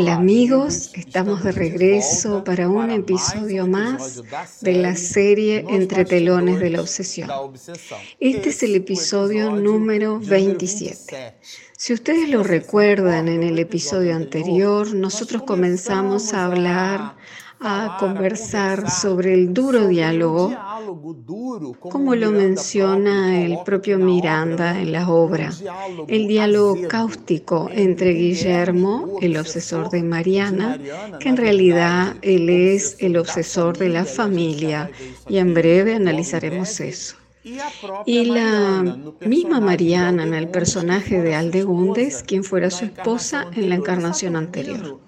[0.00, 4.22] Hola amigos, estamos de regreso para un episodio más
[4.62, 7.28] de la serie Entre telones de la obsesión.
[8.18, 11.34] Este es el episodio número 27.
[11.76, 17.16] Si ustedes lo recuerdan en el episodio anterior, nosotros comenzamos a hablar
[17.60, 20.56] a conversar sobre el duro diálogo,
[21.78, 25.50] como lo menciona el propio Miranda en la obra,
[26.08, 30.78] el diálogo cáustico entre Guillermo, el obsesor de Mariana,
[31.18, 34.90] que en realidad él es el obsesor de la familia,
[35.28, 37.19] y en breve analizaremos eso.
[38.04, 43.76] Y la misma Mariana en el personaje de Aldegundes, quien fuera su esposa en la
[43.76, 44.98] encarnación anterior.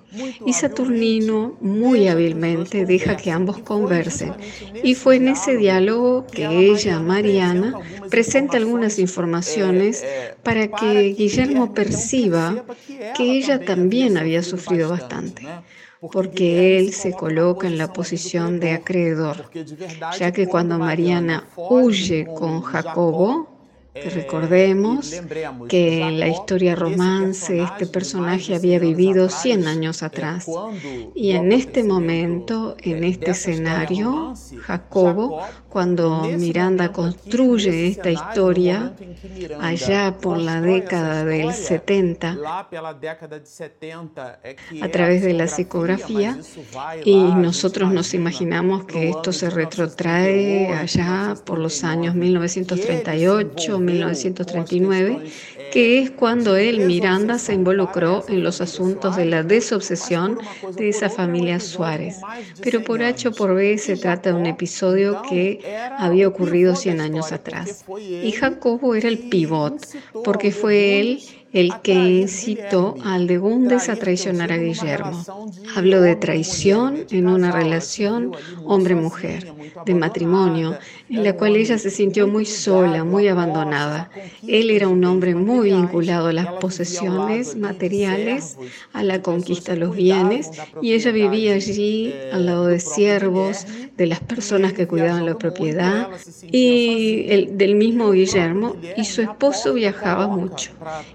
[0.44, 4.32] Y Saturnino muy hábilmente deja que ambos conversen.
[4.82, 7.78] Y fue en ese diálogo que ella, Mariana,
[8.10, 10.04] presenta algunas informaciones
[10.42, 12.64] para que Guillermo perciba
[13.16, 15.46] que ella también había sufrido bastante
[16.10, 19.50] porque él se coloca en la posición de acreedor,
[20.18, 23.51] ya que cuando Mariana huye con Jacobo,
[23.94, 25.12] recordemos
[25.68, 30.46] que en la historia romance este personaje había vivido 100 años atrás.
[31.14, 38.94] Y en este momento, en este escenario, Jacobo, cuando Miranda construye esta historia,
[39.60, 42.38] allá por la década del 70,
[44.82, 46.38] a través de la psicografía,
[47.04, 55.20] y nosotros nos imaginamos que esto se retrotrae allá por los años 1938, 1939,
[55.72, 60.38] que es cuando él, Miranda, se involucró en los asuntos de la desobsesión
[60.76, 62.20] de esa familia Suárez.
[62.62, 65.60] Pero por H o por B se trata de un episodio que
[65.98, 67.84] había ocurrido 100 años atrás.
[67.98, 69.86] Y Jacobo era el pivot,
[70.24, 71.20] porque fue él
[71.52, 75.22] el que incitó a Aldegundes a traicionar a Guillermo.
[75.76, 78.32] Habló de traición en una relación
[78.64, 79.52] hombre-mujer,
[79.84, 80.78] de matrimonio,
[81.12, 84.10] en la cual ella se sintió muy sola, muy abandonada.
[84.46, 88.56] Él era un hombre muy vinculado a las posesiones materiales,
[88.94, 90.50] a la conquista de los bienes,
[90.80, 96.08] y ella vivía allí al lado de siervos, de las personas que cuidaban la propiedad,
[96.50, 100.70] y el, del mismo Guillermo, y su esposo viajaba mucho.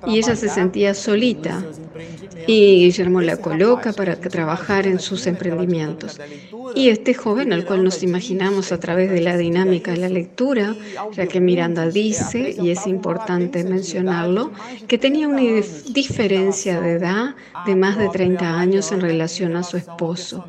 [0.05, 1.63] Y se sentía solita
[2.47, 6.19] y Guillermo la coloca para trabajar en sus emprendimientos.
[6.75, 10.75] Y este joven, al cual nos imaginamos a través de la dinámica la lectura,
[11.13, 14.51] ya que Miranda dice, y es importante mencionarlo,
[14.87, 15.41] que tenía una
[15.89, 20.45] diferencia de edad de más de 30 años en relación a su esposo.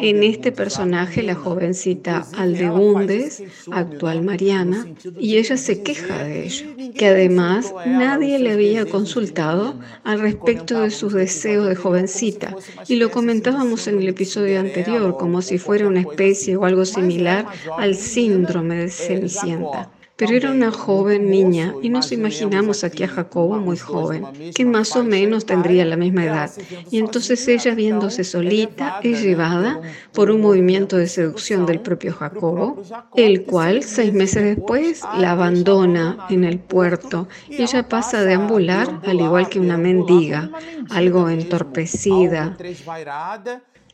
[0.00, 4.86] En este personaje, la jovencita Aldegundes, actual Mariana,
[5.18, 10.90] y ella se queja de ello, que además nadie le había consultado al respecto de
[10.90, 12.54] sus deseos de jovencita
[12.86, 17.46] y lo comentábamos en el episodio anterior como si fuera una especie o algo similar
[17.76, 19.90] al síndrome de Cenicienta.
[20.18, 24.96] Pero era una joven niña y nos imaginamos aquí a Jacobo muy joven, que más
[24.96, 26.50] o menos tendría la misma edad.
[26.90, 29.80] Y entonces ella, viéndose solita, es llevada
[30.12, 32.82] por un movimiento de seducción del propio Jacobo,
[33.14, 39.00] el cual seis meses después la abandona en el puerto y ella pasa a deambular
[39.06, 40.50] al igual que una mendiga,
[40.90, 42.56] algo entorpecida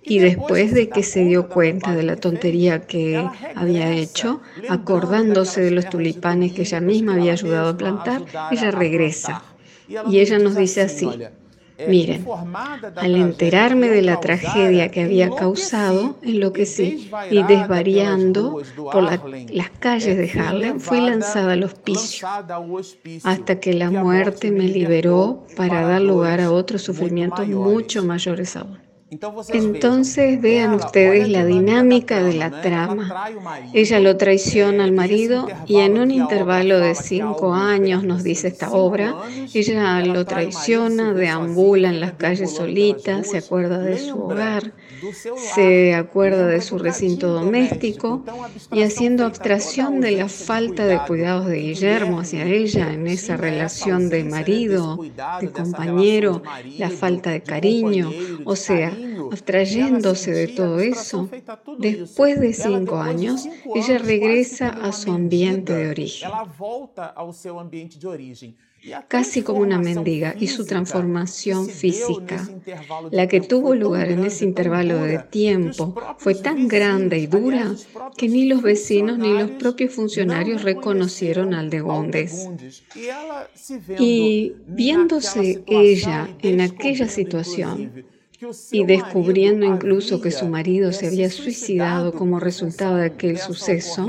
[0.04, 5.70] y después de que se dio cuenta de la tontería que había hecho, acordándose de
[5.70, 9.42] los tulipanes que ella misma había ayudado a plantar, ella regresa.
[10.10, 11.08] Y ella nos dice así,
[11.88, 12.24] Miren,
[12.96, 20.40] al enterarme de la tragedia que había causado, enloquecí y desvariando por las calles de
[20.40, 22.28] Harlem fui lanzada al hospicio
[23.24, 28.83] hasta que la muerte me liberó para dar lugar a otros sufrimientos mucho mayores aún.
[29.52, 33.30] Entonces vean ustedes la dinámica de la trama.
[33.72, 38.70] Ella lo traiciona al marido y en un intervalo de cinco años, nos dice esta
[38.70, 39.14] obra,
[39.52, 44.72] ella lo traiciona, deambula en las calles solitas, se acuerda de su hogar,
[45.54, 48.24] se acuerda de su recinto doméstico
[48.72, 54.08] y haciendo abstracción de la falta de cuidados de Guillermo hacia ella en esa relación
[54.08, 54.98] de marido,
[55.40, 56.42] de compañero,
[56.78, 58.10] la falta de cariño,
[58.44, 58.92] o sea,
[59.34, 61.28] abstrayéndose de todo eso,
[61.78, 66.30] después de cinco años, ella regresa a su ambiente de origen.
[69.08, 72.46] Casi como una mendiga, y su transformación física,
[73.10, 77.74] la que tuvo lugar en ese intervalo de tiempo, fue tan grande y dura
[78.16, 82.50] que ni los vecinos ni los propios funcionarios reconocieron al de Gondes.
[83.98, 88.04] Y viéndose ella en aquella situación,
[88.72, 94.06] y descubriendo incluso que su marido se había suicidado como resultado de aquel suceso,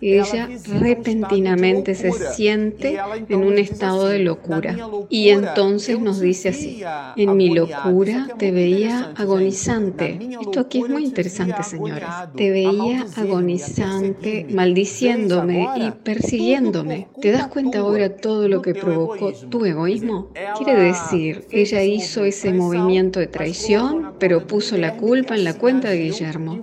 [0.00, 0.48] ella
[0.80, 2.98] repentinamente se siente
[3.28, 4.76] en un estado de locura.
[5.08, 6.82] Y entonces nos dice así,
[7.16, 10.18] en mi locura te veía agonizante.
[10.40, 12.08] Esto aquí es muy interesante, señores.
[12.36, 17.08] Te veía agonizante, maldiciéndome y persiguiéndome.
[17.20, 20.28] ¿Te das cuenta ahora todo lo que provocó tu egoísmo?
[20.56, 25.90] Quiere decir, ella hizo ese movimiento de traición, pero puso la culpa en la cuenta
[25.90, 26.60] de Guillermo,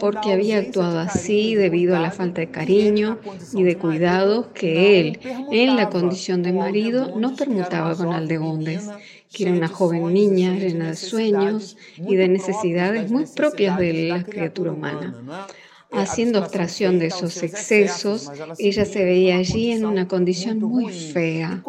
[0.00, 3.18] porque había actuado así debido a la falta de cariño
[3.52, 5.20] y de cuidados que él,
[5.50, 8.88] en la condición de marido, no permutaba con Aldegondes,
[9.32, 14.24] que era una joven niña llena de sueños y de necesidades muy propias de la
[14.24, 15.14] criatura humana.
[15.96, 21.62] Haciendo abstracción de esos excesos, ella se veía allí en una condición muy fea.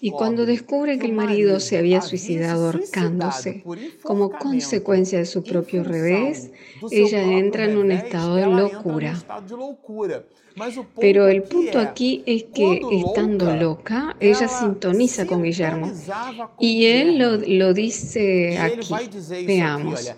[0.00, 3.62] Y cuando descubre que el marido se había suicidado ahorcándose
[4.02, 6.50] como consecuencia de su propio revés,
[6.90, 9.14] ella entra en un estado de locura.
[10.98, 15.92] Pero el punto aquí es que estando loca, ella sintoniza con Guillermo.
[16.58, 18.94] Y él lo, lo dice aquí.
[19.46, 20.14] Veamos.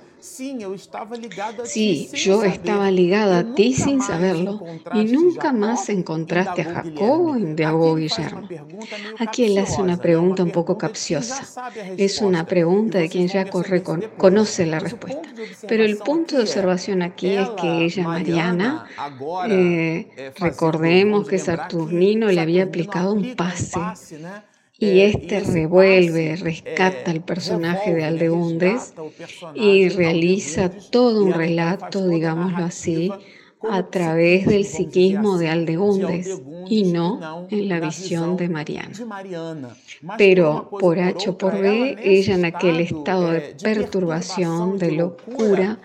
[1.64, 4.60] Sí, yo estaba ligada a ti sin saberlo.
[4.94, 8.48] Y nunca más encontraste a Jacobo, indagó Guillermo.
[9.18, 11.42] Aquí él hace una pregunta un poco capciosa.
[11.96, 15.28] Es una pregunta de quien ya conoce la respuesta.
[15.66, 18.86] Pero el punto de observación aquí es que ella, Mariana,
[19.48, 23.78] eh, recordemos que Saturnino le había aplicado un pase
[24.78, 28.94] y este revuelve, rescata el personaje de Aldegundes
[29.54, 33.10] y realiza todo un relato, digámoslo así,
[33.68, 38.92] a través del psiquismo de Aldegundes y no en la visión de Mariana.
[40.16, 45.80] Pero por H o por B, ella en aquel estado de perturbación, de locura,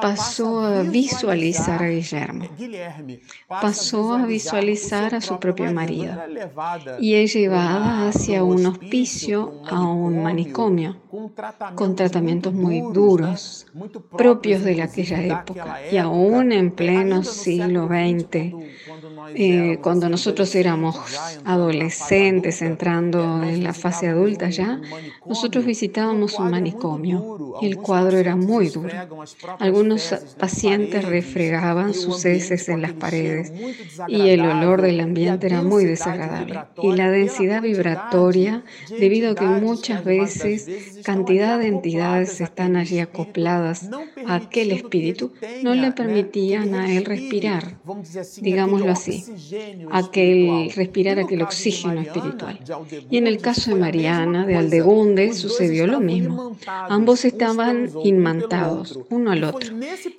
[0.00, 2.48] pasó a visualizar a Guillermo,
[3.48, 6.14] pasó a visualizar a su propio marido
[7.00, 10.96] y es llevada hacia un hospicio, a un manicomio,
[11.74, 13.66] con tratamientos muy duros,
[14.16, 18.54] propios de aquella época y aún en pleno siglo XX,
[19.34, 20.96] eh, cuando nosotros éramos
[21.44, 24.80] adolescentes entrando en la fase adulta ya,
[25.26, 28.90] nosotros visitábamos un manicomio y el cuadro era muy duro.
[29.58, 29.71] Algunos
[30.38, 33.52] pacientes refregaban sus heces en las paredes
[34.08, 36.60] y el olor del ambiente era muy desagradable.
[36.82, 38.64] Y la densidad vibratoria,
[38.98, 43.88] debido a que muchas veces cantidad de entidades están allí acopladas
[44.26, 45.32] a aquel espíritu,
[45.62, 47.78] no le permitían a él respirar,
[48.40, 49.24] digámoslo así,
[49.90, 52.58] aquel respirar aquel oxígeno espiritual.
[53.10, 56.56] Y en el caso de Mariana, de Aldegunde, sucedió lo mismo.
[56.66, 59.61] Ambos estaban inmantados, uno al otro.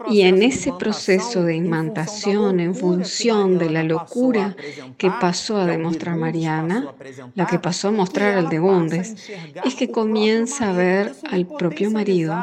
[0.09, 4.55] Y en ese proceso de imantación, en función de la locura
[4.97, 6.93] que pasó a demostrar Mariana,
[7.35, 9.15] la que pasó a mostrar al de Bundes,
[9.63, 12.35] es que comienza a ver al propio marido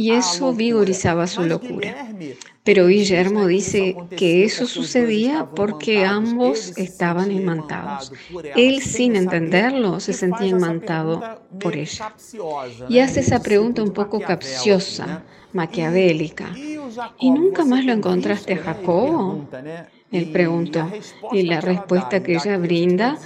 [0.00, 2.08] y eso vigorizaba su locura.
[2.64, 8.10] Pero Guillermo dice que eso sucedía porque ambos estaban imantados.
[8.56, 12.14] Él, sin entenderlo, se sentía imantado por ella.
[12.88, 15.22] Y hace esa pregunta un poco capciosa,
[15.52, 16.48] maquiavélica.
[17.18, 19.46] ¿Y nunca más lo encontraste a Jacobo?
[20.12, 20.90] Él preguntó.
[21.32, 23.18] Y la respuesta que ella brinda,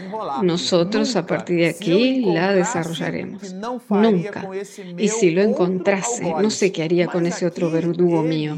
[0.42, 3.54] nosotros a partir de aquí la desarrollaremos.
[3.88, 4.48] Nunca.
[4.98, 8.56] Y si lo encontrase, no sé qué haría con ese otro verdugo mío.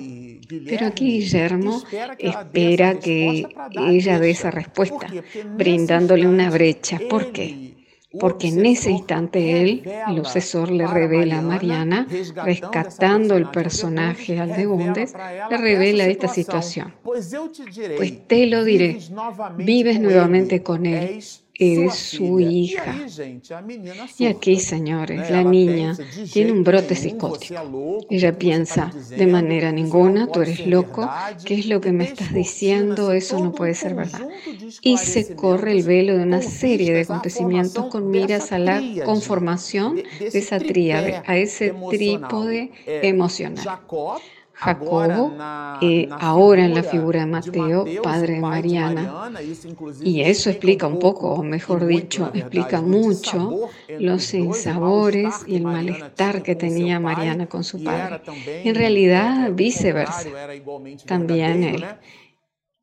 [0.49, 1.83] Pero aquí Guillermo
[2.19, 3.47] espera que
[3.89, 5.09] ella dé esa respuesta,
[5.57, 7.01] brindándole una brecha.
[7.09, 7.76] ¿Por qué?
[8.21, 12.07] Porque en ese instante él, el obsesor, le revela a Mariana,
[12.45, 15.15] rescatando el personaje Aldegundes,
[15.51, 16.95] le revela esta situación.
[17.03, 17.31] Pues
[18.27, 18.99] te lo diré,
[19.57, 21.23] vives nuevamente con él
[21.59, 22.95] eres su hija.
[24.19, 25.97] Y aquí, señores, la niña
[26.33, 27.99] tiene un brote psicótico.
[28.11, 31.09] Ella piensa, de manera ninguna, tú eres loco,
[31.45, 33.13] ¿qué es lo que me estás diciendo?
[33.13, 34.27] Eso no puede ser verdad.
[34.83, 39.97] Y se corre el velo de una serie de acontecimientos con miras a la conformación
[39.97, 43.81] de esa tríade, a ese trípode emocional.
[44.59, 45.35] Jacobo,
[45.83, 49.31] eh, ahora en la figura de Mateo, padre de Mariana.
[50.03, 56.43] Y eso explica un poco, o mejor dicho, explica mucho los sinsabores y el malestar
[56.43, 58.23] que tenía Mariana con su padre.
[58.65, 60.29] En realidad, viceversa.
[61.05, 61.85] También él.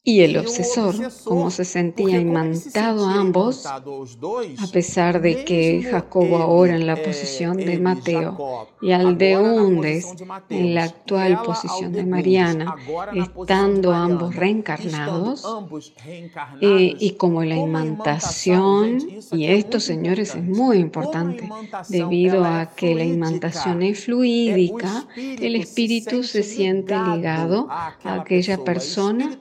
[0.05, 3.81] Y el obsesor, como se sentía imantado a ambos, a
[4.73, 10.13] pesar de que Jacobo ahora en la posición de Mateo y Aldeundes
[10.49, 12.75] en la actual posición de Mariana,
[13.15, 15.45] estando ambos reencarnados,
[16.59, 18.97] eh, y como la imantación,
[19.31, 21.47] y esto señores es muy importante,
[21.87, 29.39] debido a que la imantación es fluídica, el espíritu se siente ligado a aquella persona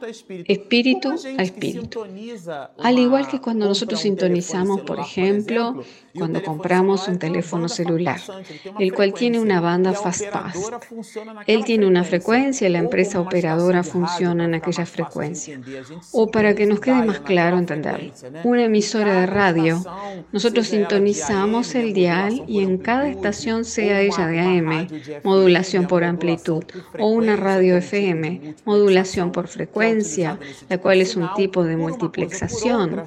[0.52, 2.04] espíritu a espíritu.
[2.78, 5.82] Al igual que cuando nosotros sintonizamos, por ejemplo,
[6.14, 8.20] cuando compramos un teléfono celular,
[8.78, 10.70] el cual tiene una banda fast-pass.
[11.46, 15.60] Él tiene una frecuencia y la empresa operadora funciona en aquella frecuencia.
[16.12, 18.12] O para que nos quede más claro entenderlo,
[18.44, 19.82] una emisora de radio,
[20.32, 24.88] nosotros sintonizamos el dial y en cada estación, sea ella de AM,
[25.24, 26.64] modulación por amplitud,
[26.98, 30.38] o una radio FM, modulación por frecuencia,
[30.68, 33.04] la cual es un tipo de multiplexación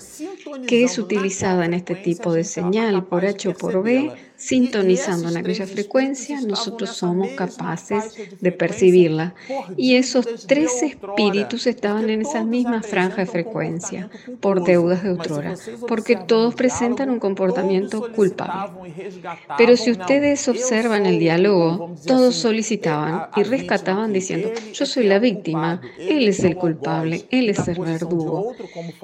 [0.67, 5.37] que es utilizada en este tipo de señal por H o por B sintonizando en
[5.37, 9.33] aquella frecuencia, nosotros somos capaces de percibirla.
[9.77, 15.55] Y esos tres espíritus estaban en esa misma franja de frecuencia, por deudas de otrora,
[15.87, 18.91] porque todos presentan un comportamiento culpable.
[19.57, 25.81] Pero si ustedes observan el diálogo, todos solicitaban y rescataban diciendo, yo soy la víctima,
[25.97, 28.53] él es el culpable, él es el verdugo.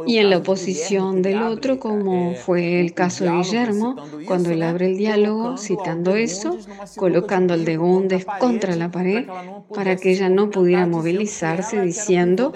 [0.05, 3.95] Y en la oposición del otro, como fue el caso de Guillermo,
[4.27, 5.20] cuando él abre el diálogo,
[5.57, 6.57] citando eso,
[6.95, 9.27] colocando al de Gundes contra la pared
[9.73, 12.53] para que ella no pudiera movilizarse, diciendo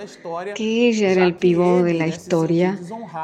[0.55, 2.79] que ella era el pivot de la historia,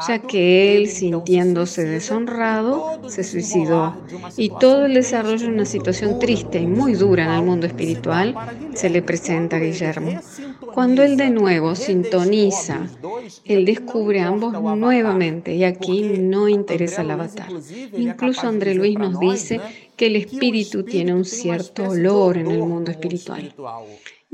[0.06, 3.96] ya que él, sintiéndose deshonrado, se suicidó.
[4.36, 8.34] Y todo el desarrollo de una situación triste y muy dura en el mundo espiritual
[8.74, 10.20] se le presenta a Guillermo.
[10.72, 12.88] Cuando él de nuevo sintoniza,
[13.44, 17.58] él descubre ambos nuevamente y aquí no interesa la batalla.
[17.96, 19.60] Incluso André Luis nos dice
[19.96, 23.54] que el espíritu tiene un cierto olor en el mundo espiritual.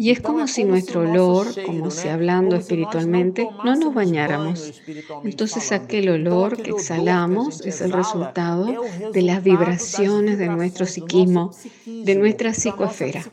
[0.00, 4.81] Y es como si nuestro olor, como si hablando espiritualmente, no nos bañáramos.
[5.25, 11.50] Entonces aquel olor que exhalamos es el resultado de las vibraciones de nuestro psiquismo,
[11.85, 13.25] de nuestra psicoesfera,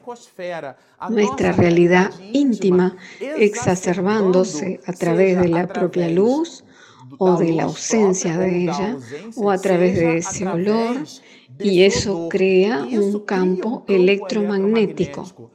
[1.07, 6.63] nuestra realidad íntima exacerbándose a través de la propia luz
[7.19, 8.97] o de la ausencia de ella
[9.35, 10.97] o a través de ese olor
[11.59, 15.51] y eso crea un campo electromagnético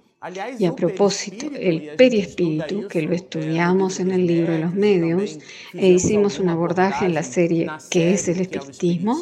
[0.58, 5.38] y a propósito, el periespíritu, que lo estudiamos en el libro de los medios,
[5.72, 9.16] e hicimos un abordaje en la serie ¿Qué es el espiritismo?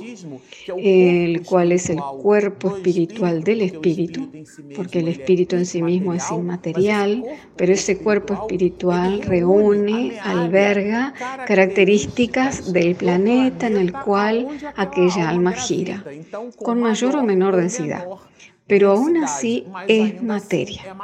[0.76, 4.28] el cual es el cuerpo espiritual del espíritu,
[4.75, 7.25] porque el espíritu en sí mismo es inmaterial,
[7.55, 11.14] pero ese cuerpo espiritual reúne, alberga
[11.47, 16.05] características del planeta en el cual aquella alma gira,
[16.57, 18.05] con mayor o menor densidad
[18.68, 20.94] pero aún así es materia.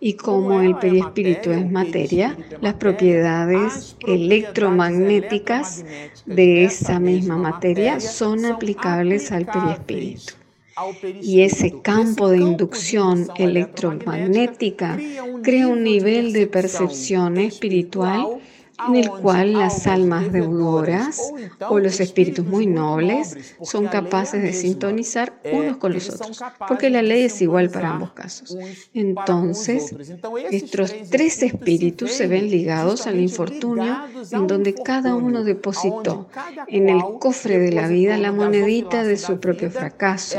[0.00, 5.84] Y como el perispíritu es materia, las propiedades electromagnéticas
[6.24, 10.32] de esa misma materia son aplicables al perispíritu.
[11.22, 14.98] Y ese campo de inducción electromagnética
[15.42, 18.40] crea un nivel de percepción espiritual
[18.88, 21.32] en el cual las almas deudoras
[21.68, 27.02] o los espíritus muy nobles son capaces de sintonizar unos con los otros, porque la
[27.02, 28.56] ley es igual para ambos casos.
[28.92, 29.94] Entonces,
[30.50, 33.96] estos tres espíritus se ven ligados al infortunio
[34.30, 36.28] en donde cada uno depositó
[36.68, 40.38] en el cofre de la vida la monedita de su propio fracaso,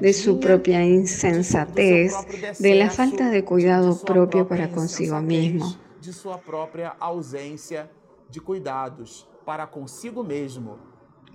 [0.00, 2.14] de su propia insensatez,
[2.58, 7.90] de la falta de cuidado propio para consigo mismo de sua própria ausência
[8.28, 10.78] de cuidados para consigo mesmo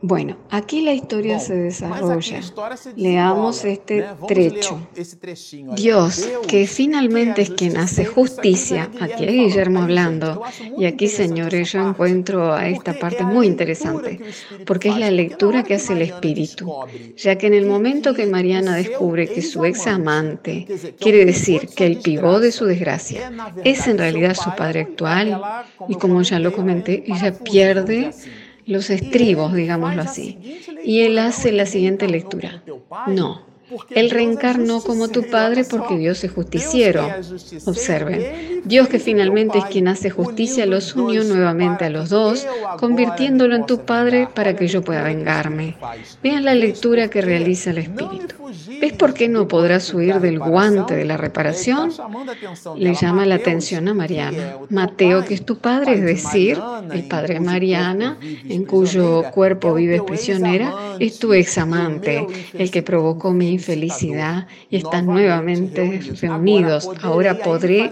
[0.01, 2.39] Bueno, aquí la historia se desarrolla.
[2.95, 4.79] Leamos este trecho.
[5.75, 10.41] Dios, que finalmente es quien hace justicia, aquí hay Guillermo hablando,
[10.77, 14.21] y aquí, señores, yo encuentro a esta parte muy interesante,
[14.65, 16.71] porque es la lectura que hace el Espíritu,
[17.17, 20.65] ya que en el momento que Mariana descubre que su ex amante,
[20.99, 23.31] quiere decir que el pivot de su desgracia,
[23.65, 25.41] es en realidad su padre actual,
[25.89, 28.11] y como ya lo comenté, ella pierde
[28.69, 30.37] los estribos, digámoslo así.
[30.83, 32.63] Y él hace la siguiente lectura.
[33.07, 33.41] No,
[33.91, 37.07] él reencarnó como tu padre porque Dios es justiciero.
[37.65, 42.47] Observen, Dios que finalmente es quien hace justicia, los unió nuevamente a los dos,
[42.77, 45.75] convirtiéndolo en tu Padre para que yo pueda vengarme.
[46.23, 48.28] Vean la lectura que realiza el Espíritu.
[48.79, 51.91] ¿Ves por qué no podrás huir del guante de la reparación?
[52.77, 54.57] Le llama la atención a Mariana.
[54.69, 56.59] Mateo, que es tu padre, es decir,
[56.91, 63.31] el padre de Mariana, en cuyo cuerpo vives prisionera, es tu examante, el que provocó
[63.31, 66.89] mi infelicidad y están nuevamente reunidos.
[67.01, 67.91] Ahora podré,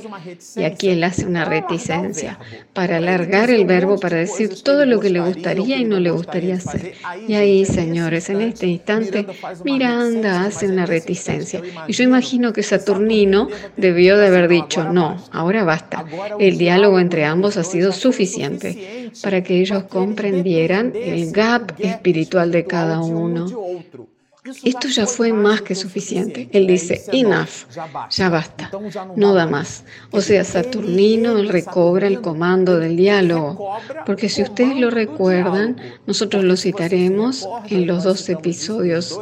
[0.56, 2.39] y aquí él hace una reticencia,
[2.74, 6.56] para alargar el verbo para decir todo lo que le gustaría y no le gustaría
[6.56, 6.94] hacer.
[7.27, 9.25] Y ahí, señores, en este instante,
[9.63, 11.62] Miranda hace una reticencia.
[11.88, 16.06] Y yo imagino que Saturnino debió de haber dicho, no, ahora basta.
[16.40, 22.66] El diálogo entre ambos ha sido suficiente para que ellos comprendieran el gap espiritual de
[22.66, 23.48] cada uno.
[24.63, 26.50] Esto ya fue más que suficiente.
[26.51, 27.68] Él dice, enough,
[28.10, 28.72] ya basta,
[29.16, 29.84] no da más.
[30.12, 36.56] O sea, Saturnino recobra el comando del diálogo, porque si ustedes lo recuerdan, nosotros lo
[36.56, 39.20] citaremos en los dos episodios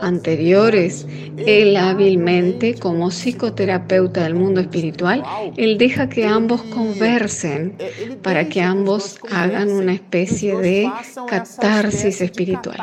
[0.00, 1.06] anteriores.
[1.36, 5.22] Él hábilmente, como psicoterapeuta del mundo espiritual,
[5.56, 7.76] él deja que ambos conversen
[8.22, 10.90] para que ambos hagan una especie de
[11.28, 12.78] catarsis espiritual.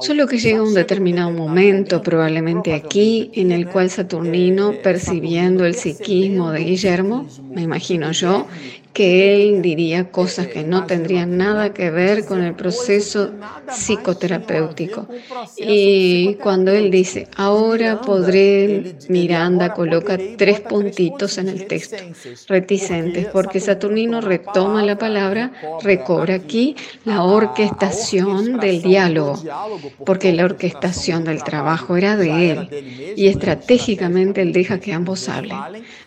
[0.00, 6.60] Solo que un determinado momento, probablemente aquí, en el cual Saturnino, percibiendo el psiquismo de
[6.60, 8.46] Guillermo, me imagino yo,
[8.96, 13.30] que él diría cosas que no tendrían nada que ver con el proceso
[13.70, 15.06] psicoterapéutico.
[15.58, 21.98] Y cuando él dice, ahora podré, Miranda coloca tres puntitos en el texto,
[22.48, 26.74] reticentes, porque Saturnino retoma la palabra, recobra aquí
[27.04, 29.38] la orquestación del diálogo,
[30.06, 35.58] porque la orquestación del trabajo era de él, y estratégicamente él deja que ambos hablen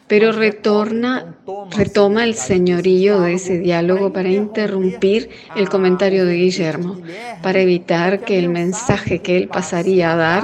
[0.10, 1.38] pero retorna,
[1.78, 7.00] retoma el señorío de ese diálogo para interrumpir el comentario de Guillermo,
[7.44, 10.44] para evitar que el mensaje que él pasaría a dar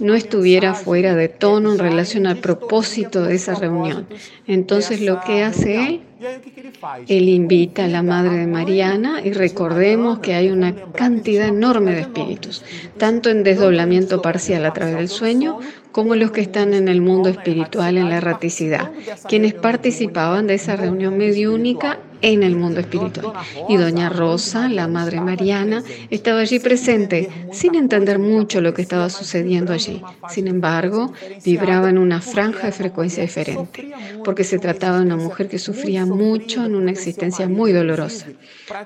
[0.00, 4.08] no estuviera fuera de tono en relación al propósito de esa reunión.
[4.46, 6.00] Entonces lo que hace él
[7.08, 12.00] él invita a la Madre de Mariana y recordemos que hay una cantidad enorme de
[12.02, 12.62] espíritus,
[12.98, 15.58] tanto en desdoblamiento parcial a través del sueño
[15.92, 18.90] como los que están en el mundo espiritual en la erraticidad,
[19.28, 23.32] quienes participaban de esa reunión mediúnica en el mundo espiritual.
[23.68, 29.10] Y doña Rosa, la Madre Mariana, estaba allí presente, sin entender mucho lo que estaba
[29.10, 30.02] sucediendo allí.
[30.28, 31.12] Sin embargo,
[31.44, 33.92] vibraba en una franja de frecuencia diferente,
[34.24, 38.26] porque se trataba de una mujer que sufría mucho en una existencia muy dolorosa,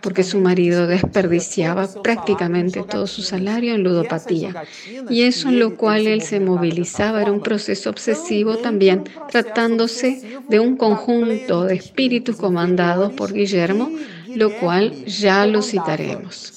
[0.01, 4.63] porque su marido desperdiciaba prácticamente todo su salario en ludopatía,
[5.09, 10.61] y eso en lo cual él se movilizaba era un proceso obsesivo también, tratándose de
[10.61, 13.91] un conjunto de espíritus comandados por Guillermo,
[14.37, 16.55] lo cual ya lo citaremos.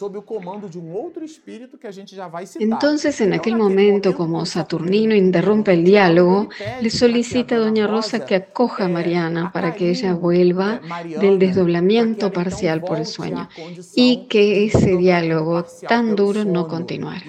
[2.60, 8.36] Entonces, en aquel momento, como Saturnino interrumpe el diálogo, le solicita a Doña Rosa que
[8.36, 10.80] acoja a Mariana para que ella vuelva
[11.20, 13.50] del desdoblamiento parcial por el sueño
[13.96, 17.26] y que ese diálogo tan duro no continuara.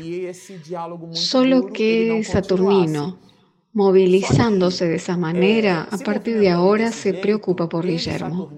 [1.12, 3.31] Solo que Saturnino
[3.74, 8.50] Movilizándose de esa manera, a partir de ahora se preocupa por Guillermo.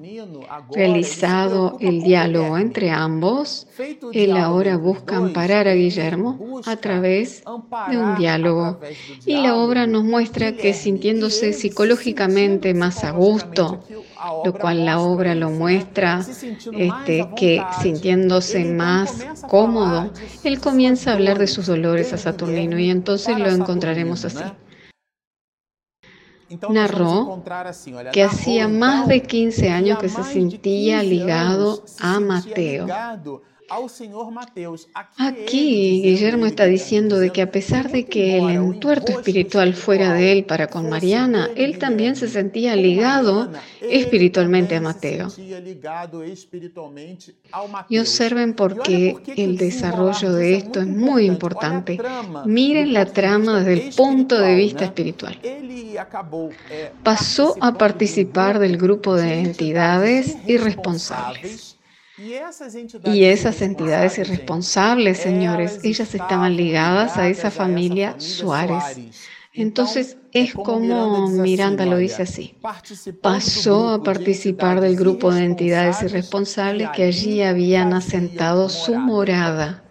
[0.73, 3.69] Realizado el diálogo entre ambos,
[4.13, 7.45] él ahora busca amparar a Guillermo a través
[7.91, 8.81] de un diálogo.
[9.25, 13.85] Y la obra nos muestra que sintiéndose psicológicamente más a gusto,
[14.45, 16.27] lo cual la obra lo muestra,
[16.77, 20.11] este, que sintiéndose más cómodo,
[20.43, 24.43] él comienza a hablar de sus dolores a Saturnino y entonces lo encontraremos así
[26.71, 27.43] narró
[28.13, 32.87] que hacía más de 15 años que se sentía ligado a Mateo
[35.19, 40.33] Aquí Guillermo está diciendo de que a pesar de que el entuerto espiritual fuera de
[40.33, 43.51] él para con Mariana, él también se sentía ligado
[43.81, 45.29] espiritualmente a Mateo.
[47.89, 51.99] Y observen por qué el desarrollo de esto es muy importante.
[52.45, 55.39] Miren la trama desde el punto de vista espiritual.
[57.03, 61.74] Pasó a participar del grupo de entidades irresponsables
[62.17, 68.99] y esas entidades irresponsables, señores, ellas estaban ligadas a esa familia Suárez.
[69.53, 72.57] Entonces es como Miranda lo dice así.
[73.21, 79.84] Pasó a participar del grupo de entidades irresponsables que allí habían asentado su morada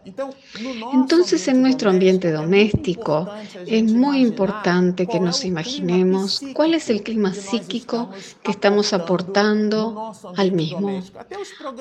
[0.93, 3.29] Entonces, en nuestro ambiente doméstico
[3.65, 8.09] es muy importante que nos imaginemos cuál es el clima psíquico
[8.41, 11.01] que estamos aportando al mismo,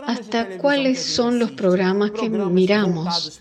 [0.06, 3.40] hasta cuáles son los programas que miramos,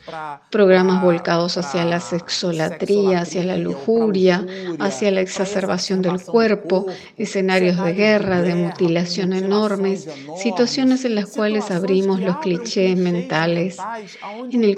[0.50, 4.46] programas volcados hacia la sexolatría, hacia la lujuria,
[4.80, 11.70] hacia la exacerbación del cuerpo, escenarios de guerra, de mutilación enormes, situaciones en las cuales
[11.72, 13.78] abrimos los clichés mentales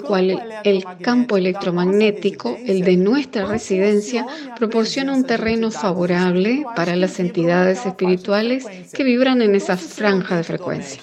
[0.00, 4.26] cual el, campo electromagnético, el de nuestra residencia,
[4.56, 11.02] proporciona un terreno favorable para las entidades espirituales que vibran en esa franja de frecuencia.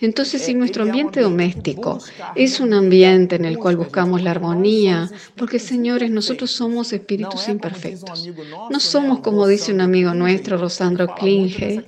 [0.00, 1.98] Entonces, si nuestro ambiente doméstico
[2.34, 8.28] es un ambiente en el cual buscamos la armonía, porque señores, nosotros somos espíritus imperfectos.
[8.70, 11.84] No somos como dice un amigo nuestro, Rosandro Klinge,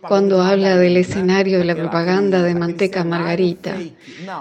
[0.00, 3.76] cuando habla del escenario de la propaganda de manteca margarita,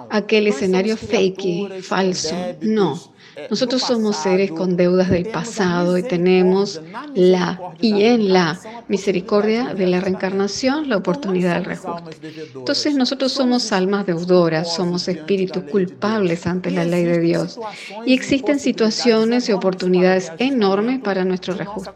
[0.09, 1.45] aquel escenario fake
[1.81, 2.57] falso.
[2.61, 3.15] No,
[3.49, 6.81] nosotros somos seres con deudas del pasado y tenemos
[7.15, 12.17] la y en la misericordia de la reencarnación la oportunidad del reajuste.
[12.55, 17.59] Entonces nosotros somos almas deudoras, somos espíritus culpables ante la ley de Dios
[18.05, 21.91] y existen situaciones y oportunidades enormes para nuestro reajuste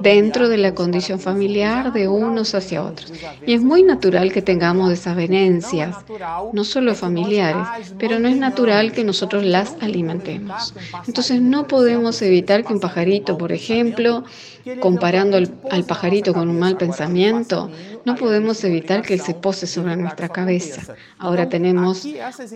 [0.00, 3.12] dentro de la condición familiar de unos hacia otros.
[3.46, 5.96] Y es muy natural que tengamos desavenencias,
[6.52, 7.66] no solo familiares,
[7.98, 10.74] pero no es natural que nosotros las alimentemos.
[11.06, 14.24] Entonces no podemos evitar que un pajarito, por ejemplo,
[14.80, 17.70] comparando al, pajarito con un mal pensamiento,
[18.04, 20.94] no podemos evitar que él se pose sobre nuestra cabeza.
[21.18, 22.06] Ahora tenemos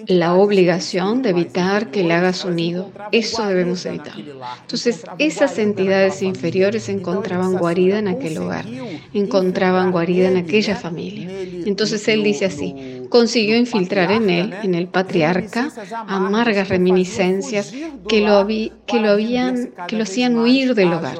[0.07, 2.91] la obligación de evitar que él haga su nido.
[3.13, 4.15] Eso debemos evitar.
[4.61, 8.67] Entonces, esas entidades inferiores encontraban guarida en aquel hogar,
[9.13, 11.31] encontraban guarida en aquella familia.
[11.67, 15.71] Entonces él dice así, consiguió infiltrar en él, en el patriarca,
[16.07, 17.73] amargas reminiscencias
[18.09, 21.19] que lo, que lo, habían, que lo hacían huir del hogar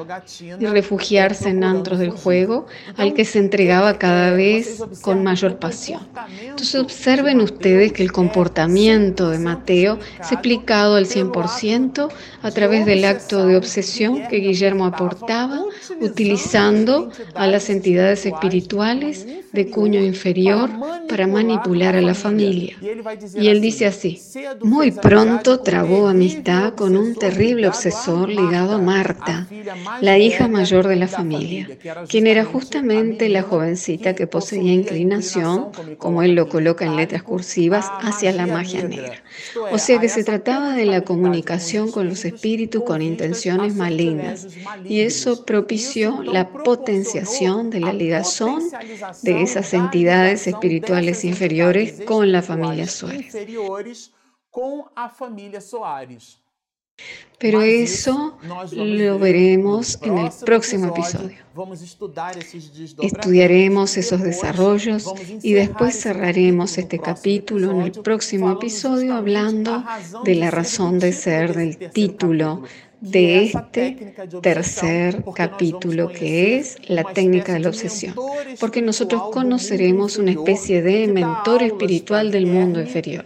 [0.59, 2.65] y refugiarse en antros del juego
[2.97, 6.07] al que se entregaba cada vez con mayor pasión.
[6.41, 12.09] Entonces observen ustedes que el comportamiento de Mateo es explicado al 100%
[12.41, 15.61] a través del acto de obsesión que Guillermo aportaba
[15.99, 20.69] utilizando a las entidades espirituales de cuño inferior
[21.09, 22.75] para manipular a la familia.
[23.35, 24.21] Y él dice así,
[24.61, 29.47] muy pronto trabó amistad con un terrible obsesor ligado a Marta,
[30.01, 31.69] la hija mayor de la familia,
[32.07, 35.67] quien era justamente la jovencita que poseía inclinación,
[35.97, 39.23] como él lo coloca en letras cursivas, hacia la magia negra.
[39.71, 44.47] O sea que se trataba de la comunicación con los espíritus con intenciones malignas,
[44.85, 48.63] y eso propició la potenciación de la ligazón
[49.23, 51.70] de esas entidades espirituales inferiores
[52.05, 53.33] con la familia Suárez.
[57.39, 58.37] Pero eso
[58.71, 61.37] lo veremos en el próximo episodio.
[63.01, 69.83] Estudiaremos esos desarrollos y después cerraremos este capítulo en el próximo episodio hablando
[70.23, 72.63] de la razón de ser del título
[73.01, 78.15] de este tercer capítulo que es la técnica de la obsesión,
[78.59, 83.25] porque nosotros conoceremos una especie de mentor espiritual del mundo inferior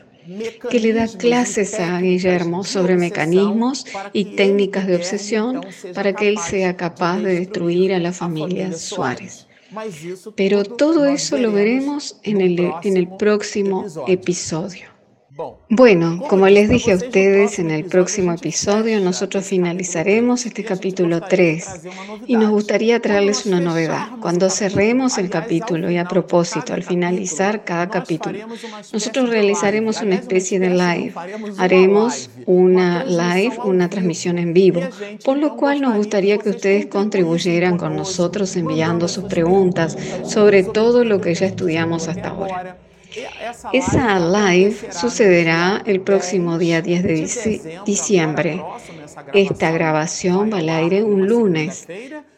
[0.70, 5.62] que le da clases a Guillermo sobre mecanismos y técnicas de obsesión
[5.94, 9.48] para que él sea capaz de destruir a la familia Suárez.
[10.36, 14.95] Pero todo eso lo veremos en el, en el próximo episodio.
[15.70, 21.68] Bueno, como les dije a ustedes en el próximo episodio, nosotros finalizaremos este capítulo 3
[22.26, 24.12] y nos gustaría traerles una novedad.
[24.22, 28.48] Cuando cerremos el capítulo y a propósito, al finalizar cada capítulo,
[28.94, 31.14] nosotros realizaremos una especie de live.
[31.58, 34.82] Haremos una live, una transmisión en vivo,
[35.26, 41.04] por lo cual nos gustaría que ustedes contribuyeran con nosotros enviando sus preguntas sobre todo
[41.04, 42.78] lo que ya estudiamos hasta ahora.
[43.72, 48.64] Esa live sucederá el próximo día 10 de diciembre.
[49.34, 51.88] Esta grabación va al aire un lunes,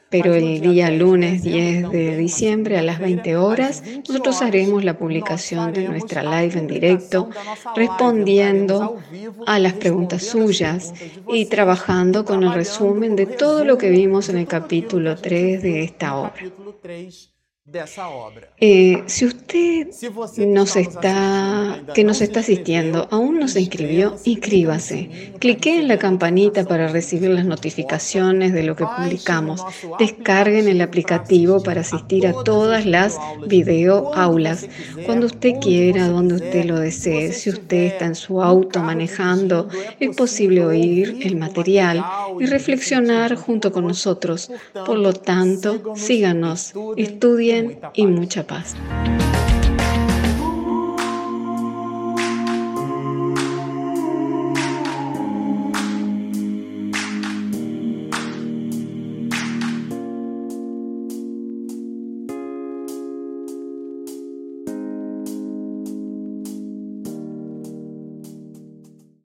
[0.09, 5.73] pero el día lunes 10 de diciembre a las 20 horas nosotros haremos la publicación
[5.73, 7.29] de nuestra live en directo
[7.75, 8.97] respondiendo
[9.45, 10.93] a las preguntas suyas
[11.27, 15.83] y trabajando con el resumen de todo lo que vimos en el capítulo 3 de
[15.83, 16.33] esta obra.
[18.59, 19.87] Eh, si usted
[20.37, 25.33] nos está que nos está asistiendo aún no se inscribió, inscríbase.
[25.39, 29.65] clique en la campanita para recibir las notificaciones de lo que publicamos.
[29.99, 34.69] Descarguen el aplicativo para asistir a todas las videoaulas
[35.05, 37.33] cuando usted quiera, donde usted lo Se desee.
[37.33, 39.67] Si usted está en su auto manejando,
[39.99, 42.01] es posible oír el material
[42.39, 44.51] y reflexionar junto con nosotros.
[44.85, 47.56] Por lo tanto, síganos, estudien
[47.93, 48.75] y mucha paz.